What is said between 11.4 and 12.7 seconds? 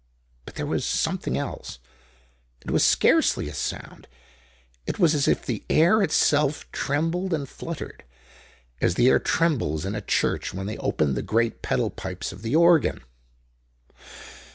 pedal pipes of the